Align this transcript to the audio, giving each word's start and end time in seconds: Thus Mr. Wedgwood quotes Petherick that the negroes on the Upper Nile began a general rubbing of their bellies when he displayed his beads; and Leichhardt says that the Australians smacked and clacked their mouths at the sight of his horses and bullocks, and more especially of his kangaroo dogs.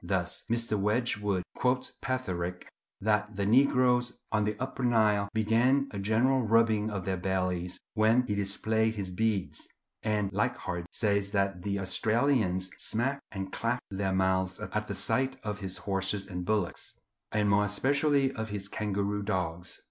Thus 0.03 0.43
Mr. 0.49 0.79
Wedgwood 0.79 1.43
quotes 1.55 1.91
Petherick 2.01 2.67
that 2.99 3.35
the 3.35 3.45
negroes 3.45 4.17
on 4.31 4.45
the 4.45 4.57
Upper 4.59 4.83
Nile 4.83 5.29
began 5.31 5.89
a 5.91 5.99
general 5.99 6.41
rubbing 6.41 6.89
of 6.89 7.05
their 7.05 7.17
bellies 7.17 7.79
when 7.93 8.25
he 8.25 8.33
displayed 8.33 8.95
his 8.95 9.11
beads; 9.11 9.67
and 10.01 10.33
Leichhardt 10.33 10.87
says 10.89 11.33
that 11.33 11.61
the 11.61 11.77
Australians 11.79 12.71
smacked 12.79 13.21
and 13.31 13.51
clacked 13.51 13.85
their 13.91 14.11
mouths 14.11 14.59
at 14.59 14.87
the 14.87 14.95
sight 14.95 15.35
of 15.43 15.59
his 15.59 15.77
horses 15.77 16.25
and 16.25 16.45
bullocks, 16.45 16.95
and 17.31 17.47
more 17.47 17.65
especially 17.65 18.31
of 18.31 18.49
his 18.49 18.67
kangaroo 18.67 19.21
dogs. 19.21 19.79